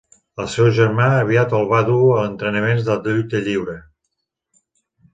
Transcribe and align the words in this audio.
El 0.43 0.47
seu 0.53 0.69
germà 0.77 1.09
aviat 1.17 1.53
el 1.59 1.69
va 1.75 1.83
dur 1.91 2.01
a 2.15 2.25
entrenaments 2.31 2.89
de 2.91 2.99
lluita 3.07 3.47
lliure. 3.49 3.81